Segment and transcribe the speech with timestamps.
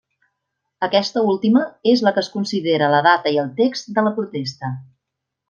[0.85, 4.73] Aquesta última és la que es considera la data i el text de la Protesta.